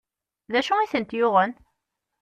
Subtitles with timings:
[0.51, 1.51] D acu i tent-yuɣen?